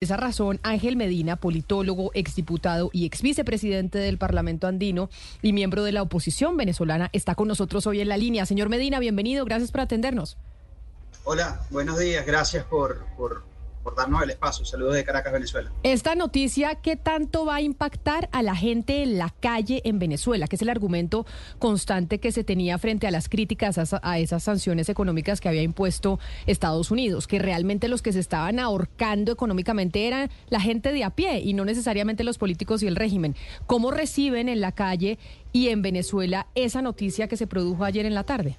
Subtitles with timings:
[0.00, 5.10] esa razón, Ángel Medina, politólogo, exdiputado y ex vicepresidente del Parlamento andino
[5.42, 8.46] y miembro de la oposición venezolana, está con nosotros hoy en la línea.
[8.46, 10.36] Señor Medina, bienvenido, gracias por atendernos.
[11.24, 13.42] Hola, buenos días, gracias por, por
[13.88, 14.66] por darnos el espacio.
[14.66, 15.72] Saludos de Caracas, Venezuela.
[15.82, 20.46] Esta noticia, ¿qué tanto va a impactar a la gente en la calle en Venezuela?
[20.46, 21.24] Que es el argumento
[21.58, 26.18] constante que se tenía frente a las críticas a, esas sanciones económicas que había impuesto
[26.46, 31.08] Estados Unidos, que realmente los que se estaban ahorcando económicamente eran la gente de a
[31.08, 33.36] pie y no necesariamente los políticos y el régimen.
[33.66, 35.18] ¿Cómo reciben en la calle
[35.54, 38.58] y en Venezuela esa noticia que se produjo ayer en la tarde?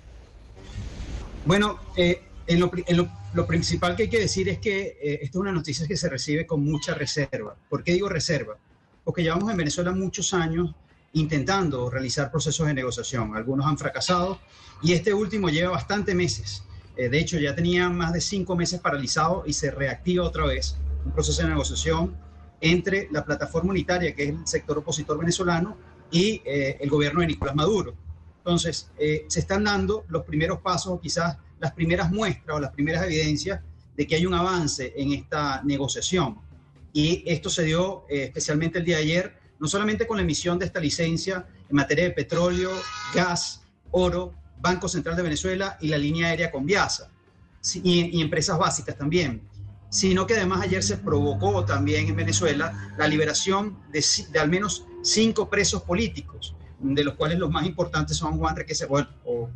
[1.45, 2.23] Bueno, eh,
[2.58, 6.09] lo, principal que hay que decir es que eh, esta es una noticia que se
[6.09, 7.55] recibe con mucha reserva.
[7.70, 8.57] ¿Por qué digo reserva?
[9.03, 10.73] Porque llevamos en Venezuela muchos años
[11.13, 13.35] intentando realizar procesos de negociación.
[13.35, 14.40] Algunos han fracasado
[14.81, 16.63] y este último lleva bastante meses.
[16.98, 20.76] Eh, de hecho, ya tenía más de cinco meses paralizado y se reactiva otra vez
[21.05, 22.16] un proceso de negociación
[22.62, 25.77] entre la plataforma unitaria, que es el sector opositor venezolano,
[26.12, 27.93] y eh, el gobierno de Nicolás Maduro.
[28.40, 33.62] Entonces, se están dando los primeros pasos, quizás las primeras muestras o las primeras evidencias
[33.96, 36.38] de que hay un avance en esta negociación.
[36.93, 40.57] Y esto se dio eh, especialmente el día de ayer, no solamente con la emisión
[40.57, 42.71] de esta licencia en materia de petróleo,
[43.13, 47.10] gas, oro, Banco Central de Venezuela y la línea aérea con Viasa,
[47.84, 49.41] y, empresas básicas también,
[49.90, 54.85] sino que además ayer se provocó también en Venezuela la liberación de, de al menos
[55.04, 58.90] cinco presos políticos de los cuales los más importantes son Juan Requesem,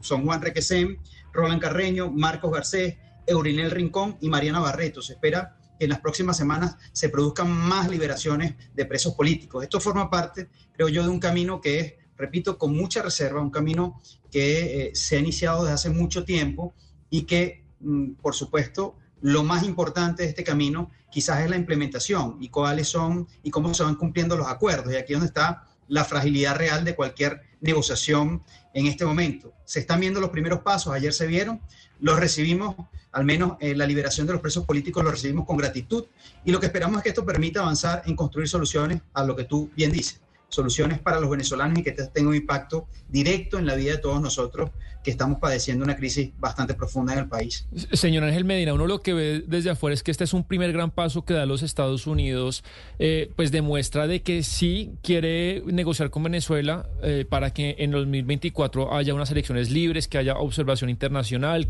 [0.01, 0.97] son Juan Requesem,
[1.31, 5.01] Roland Carreño, Marcos Garcés, Eurinel Rincón y Mariana Barreto.
[5.01, 9.63] Se espera que en las próximas semanas se produzcan más liberaciones de presos políticos.
[9.63, 13.49] Esto forma parte, creo yo, de un camino que es, repito, con mucha reserva, un
[13.49, 16.73] camino que eh, se ha iniciado desde hace mucho tiempo
[17.09, 22.37] y que, mm, por supuesto, lo más importante de este camino quizás es la implementación
[22.41, 24.91] y cuáles son y cómo se van cumpliendo los acuerdos.
[24.91, 29.53] Y aquí donde está la fragilidad real de cualquier negociación en este momento.
[29.65, 31.61] Se están viendo los primeros pasos, ayer se vieron,
[31.99, 32.75] los recibimos,
[33.11, 36.05] al menos eh, la liberación de los presos políticos los recibimos con gratitud
[36.43, 39.43] y lo que esperamos es que esto permita avanzar en construir soluciones a lo que
[39.43, 40.19] tú bien dices,
[40.53, 44.21] soluciones para los venezolanos y que tenga un impacto directo en la vida de todos
[44.21, 44.69] nosotros
[45.03, 47.67] que estamos padeciendo una crisis bastante profunda en el país.
[47.91, 50.71] Señor Ángel Medina, uno lo que ve desde afuera es que este es un primer
[50.71, 52.63] gran paso que da los Estados Unidos,
[52.99, 58.95] eh, pues demuestra de que sí quiere negociar con Venezuela eh, para que en 2024
[58.95, 61.67] haya unas elecciones libres, que haya observación internacional,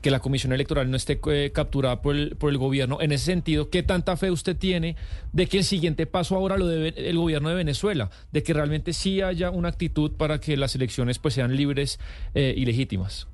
[0.00, 3.00] que la Comisión Electoral no esté eh, capturada por el, por el gobierno.
[3.00, 4.94] En ese sentido, ¿qué tanta fe usted tiene
[5.32, 8.09] de que el siguiente paso ahora lo debe el gobierno de Venezuela?
[8.32, 11.98] De que realmente sí haya una actitud para que las elecciones pues sean libres
[12.34, 13.26] eh, y legítimas?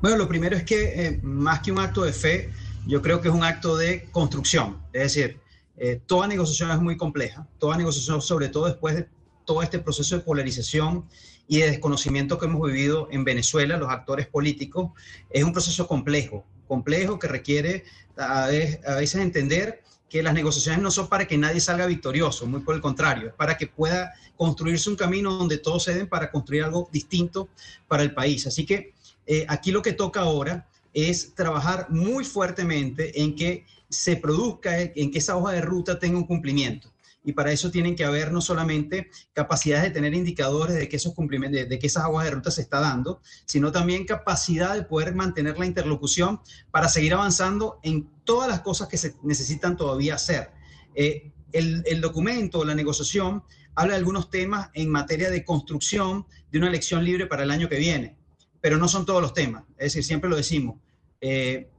[0.00, 2.50] Bueno, lo primero es que eh, más que un acto de fe,
[2.86, 4.78] yo creo que es un acto de construcción.
[4.92, 5.38] Es decir,
[5.76, 9.08] eh, toda negociación es muy compleja, toda negociación, sobre todo después de
[9.44, 11.06] todo este proceso de polarización
[11.48, 14.92] y de desconocimiento que hemos vivido en Venezuela, los actores políticos,
[15.30, 17.84] es un proceso complejo, complejo que requiere
[18.16, 22.74] a veces entender que las negociaciones no son para que nadie salga victorioso, muy por
[22.74, 26.64] el contrario, es para que pueda construirse un camino donde todos se den para construir
[26.64, 27.48] algo distinto
[27.86, 28.46] para el país.
[28.46, 28.92] Así que
[29.26, 35.12] eh, aquí lo que toca ahora es trabajar muy fuertemente en que se produzca, en
[35.12, 36.89] que esa hoja de ruta tenga un cumplimiento
[37.22, 41.14] y para eso tienen que haber no solamente capacidades de tener indicadores de que esos
[41.14, 45.14] cumplimientos, de, que esas aguas de ruta se está dando, sino también capacidad de poder
[45.14, 50.50] mantener la interlocución para seguir avanzando en todas las cosas que se necesitan todavía hacer.
[50.94, 53.42] Eh, el, el documento, la negociación,
[53.74, 57.68] habla de algunos temas en materia de construcción de una elección libre para el año
[57.68, 58.16] que viene,
[58.60, 59.64] pero no son todos los temas.
[59.76, 60.76] Es decir, siempre lo decimos,
[61.20, 61.70] eh,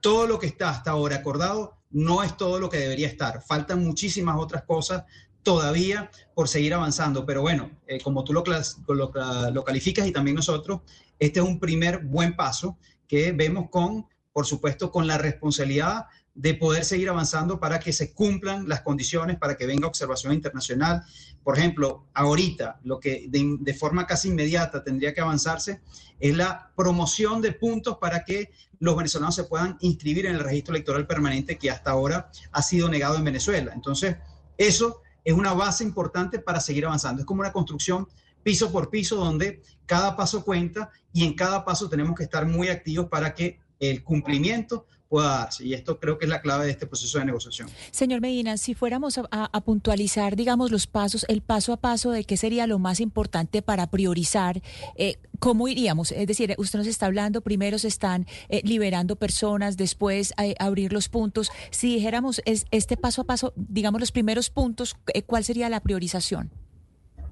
[0.00, 3.42] todo lo que está hasta ahora acordado no es todo lo que debería estar.
[3.42, 5.04] Faltan muchísimas otras cosas
[5.42, 7.26] todavía por seguir avanzando.
[7.26, 8.44] Pero bueno, eh, como tú lo,
[8.86, 10.80] lo, calificas y también nosotros,
[11.18, 16.06] este es un primer buen paso que vemos con, por supuesto, con la responsabilidad
[16.40, 21.04] de poder seguir avanzando para que se cumplan las condiciones, para que venga observación internacional.
[21.44, 25.82] Por ejemplo, ahorita lo que de, forma casi inmediata tendría que avanzarse
[26.18, 30.74] es la promoción de puntos para que los venezolanos se puedan inscribir en el registro
[30.74, 33.72] electoral permanente que hasta ahora ha sido negado en Venezuela.
[33.74, 34.16] Entonces,
[34.56, 37.20] eso es una base importante para seguir avanzando.
[37.20, 38.08] Es como una construcción
[38.42, 42.68] piso por piso donde cada paso cuenta y en cada paso tenemos que estar muy
[42.68, 45.64] activos para que el cumplimiento pueda darse.
[45.64, 47.68] Y esto creo que es la clave de este proceso de negociación.
[47.90, 52.36] Señor Medina, si fuéramos a, puntualizar, digamos, los pasos, el paso a paso de qué
[52.36, 54.62] sería lo más importante para priorizar,
[54.94, 56.12] eh, ¿cómo iríamos?
[56.12, 60.92] Es decir, usted nos está hablando, primero se están eh, liberando personas, después eh, abrir
[60.92, 61.50] los puntos.
[61.70, 64.96] Si dijéramos es, este paso a paso, digamos, los primeros puntos,
[65.26, 66.52] ¿cuál sería la priorización?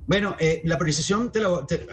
[0.09, 1.31] Bueno, la priorización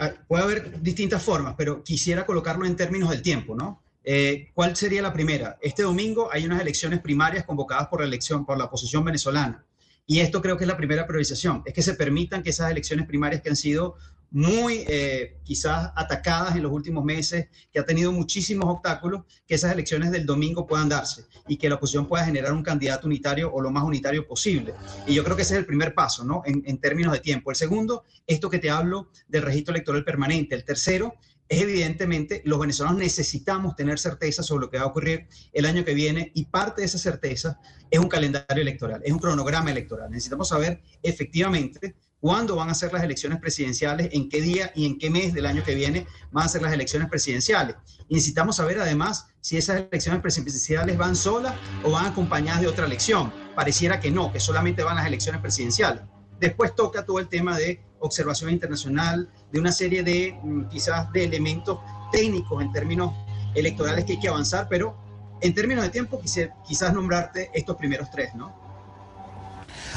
[0.00, 3.85] ah, puede haber distintas formas, pero quisiera colocarlo en términos del tiempo, ¿no?
[4.08, 5.58] Eh, ¿Cuál sería la primera?
[5.60, 9.66] Este domingo hay unas elecciones primarias convocadas por la oposición venezolana.
[10.06, 13.08] Y esto creo que es la primera priorización, es que se permitan que esas elecciones
[13.08, 13.96] primarias que han sido
[14.30, 19.72] muy eh, quizás atacadas en los últimos meses, que ha tenido muchísimos obstáculos, que esas
[19.72, 23.60] elecciones del domingo puedan darse y que la oposición pueda generar un candidato unitario o
[23.60, 24.74] lo más unitario posible.
[25.08, 26.42] Y yo creo que ese es el primer paso, ¿no?
[26.44, 27.50] En términos de tiempo.
[27.50, 30.54] El segundo, esto que te hablo del registro electoral permanente.
[30.54, 31.14] El tercero,
[31.48, 35.84] es evidentemente los venezolanos necesitamos tener certeza sobre lo que va a ocurrir el año
[35.84, 37.60] que viene y parte de esa certeza
[37.90, 40.10] es un calendario electoral, es un cronograma electoral.
[40.10, 44.98] Necesitamos saber efectivamente cuándo van a ser las elecciones presidenciales, en qué día y en
[44.98, 47.76] qué mes del año que viene van a ser las elecciones presidenciales.
[48.08, 51.54] Y necesitamos saber además si esas elecciones presidenciales van solas
[51.84, 53.32] o van acompañadas de otra elección.
[53.54, 56.02] Pareciera que no, que solamente van las elecciones presidenciales.
[56.40, 61.24] Después toca todo el tema de observación internacional, de una serie de mm, quizás de
[61.24, 61.78] elementos
[62.12, 63.12] técnicos en términos
[63.54, 64.96] electorales que hay que avanzar, pero
[65.40, 68.54] en términos de tiempo quizás nombrarte estos primeros tres, ¿no?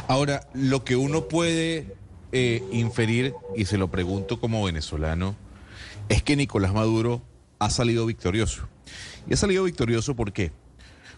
[0.07, 1.95] Ahora, lo que uno puede
[2.31, 5.35] eh, inferir, y se lo pregunto como venezolano,
[6.09, 7.21] es que Nicolás Maduro
[7.59, 8.67] ha salido victorioso.
[9.27, 10.51] Y ha salido victorioso ¿por qué?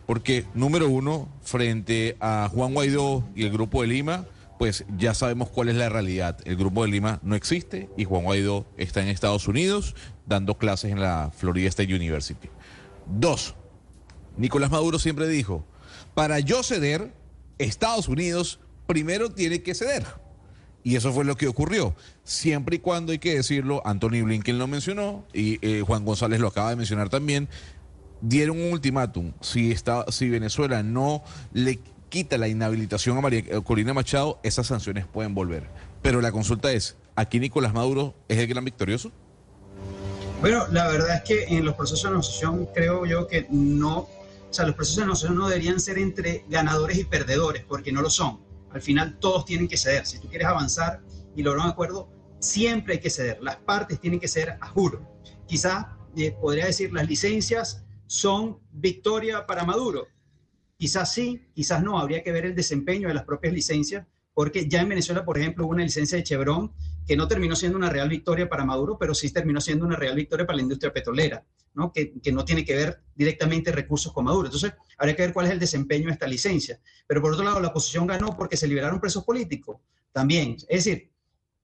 [0.05, 4.25] Porque, número uno, frente a Juan Guaidó y el Grupo de Lima,
[4.61, 6.37] pues ya sabemos cuál es la realidad.
[6.45, 9.95] El Grupo de Lima no existe y Juan Guaidó está en Estados Unidos
[10.27, 12.47] dando clases en la Florida State University.
[13.07, 13.55] Dos,
[14.37, 15.65] Nicolás Maduro siempre dijo,
[16.13, 17.11] para yo ceder,
[17.57, 20.05] Estados Unidos primero tiene que ceder.
[20.83, 21.95] Y eso fue lo que ocurrió.
[22.23, 26.49] Siempre y cuando hay que decirlo, Anthony Blinken lo mencionó y eh, Juan González lo
[26.49, 27.49] acaba de mencionar también,
[28.21, 29.33] dieron un ultimátum.
[29.41, 31.79] Si, está, si Venezuela no le
[32.11, 35.67] quita la inhabilitación a María Corina Machado, esas sanciones pueden volver.
[36.01, 39.11] Pero la consulta es, ¿aquí Nicolás Maduro es el gran victorioso?
[40.41, 44.09] Bueno, la verdad es que en los procesos de negociación creo yo que no, o
[44.49, 48.09] sea, los procesos de negociación no deberían ser entre ganadores y perdedores, porque no lo
[48.09, 48.41] son.
[48.71, 50.05] Al final todos tienen que ceder.
[50.05, 51.01] Si tú quieres avanzar
[51.35, 52.09] y lograr un acuerdo,
[52.39, 53.37] siempre hay que ceder.
[53.41, 55.01] Las partes tienen que ser a juro.
[55.47, 55.85] Quizás
[56.17, 60.07] eh, podría decir las licencias son victoria para Maduro,
[60.81, 64.81] Quizás sí, quizás no, habría que ver el desempeño de las propias licencias, porque ya
[64.81, 66.71] en Venezuela, por ejemplo, hubo una licencia de Chevron
[67.05, 70.15] que no terminó siendo una real victoria para Maduro, pero sí terminó siendo una real
[70.15, 71.45] victoria para la industria petrolera,
[71.75, 71.93] ¿no?
[71.93, 74.47] Que, no tiene que ver directamente recursos con Maduro.
[74.47, 76.79] Entonces, habría que ver cuál es el desempeño de esta licencia.
[77.05, 79.77] Pero por otro lado, la oposición ganó porque se liberaron presos políticos
[80.11, 80.55] también.
[80.67, 81.11] Es decir,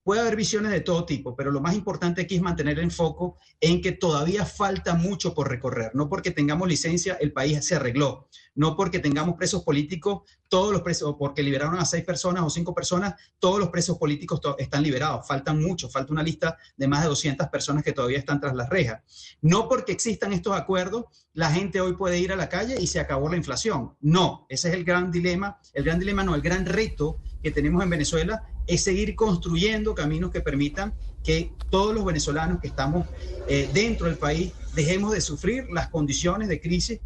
[0.08, 3.36] Puede haber visiones de todo tipo, pero lo más importante aquí es mantener el foco
[3.60, 5.92] en que todavía falta mucho por recorrer.
[5.96, 8.30] No porque tengamos licencia, el país se arregló.
[8.58, 12.74] No porque tengamos presos políticos, todos los presos, porque liberaron a seis personas o cinco
[12.74, 15.26] personas, todos los presos políticos están liberados.
[15.28, 18.68] Faltan muchos, falta una lista de más de 200 personas que todavía están tras las
[18.68, 19.02] rejas.
[19.42, 23.00] No porque existan estos acuerdos, la gente hoy puede ir a la calle y se
[23.00, 23.96] acabó la inflación.
[24.02, 27.84] No, ese es el gran dilema, el gran dilema no, el gran reto que tenemos
[27.84, 30.94] en Venezuela es seguir construyendo caminos que permitan
[31.24, 33.08] que todos los venezolanos que estamos
[33.48, 37.00] eh, dentro del país dejemos de sufrir las condiciones de crisis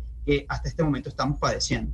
[0.48, 1.92] hasta este momento estamos padeciendo.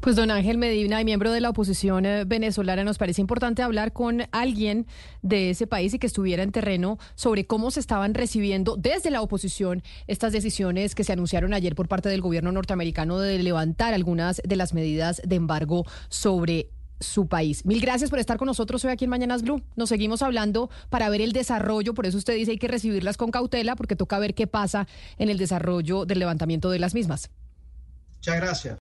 [0.00, 4.22] Pues don Ángel Medina, miembro de la oposición eh, venezolana, nos parece importante hablar con
[4.32, 4.86] alguien
[5.22, 9.22] de ese país y que estuviera en terreno sobre cómo se estaban recibiendo desde la
[9.22, 14.40] oposición estas decisiones que se anunciaron ayer por parte del gobierno norteamericano de levantar algunas
[14.44, 17.66] de las medidas de embargo sobre su país.
[17.66, 19.62] Mil gracias por estar con nosotros hoy aquí en Mañanas Blue.
[19.74, 23.30] Nos seguimos hablando para ver el desarrollo, por eso usted dice hay que recibirlas con
[23.30, 24.86] cautela porque toca ver qué pasa
[25.18, 27.30] en el desarrollo del levantamiento de las mismas.
[28.20, 28.74] Muchas gracias.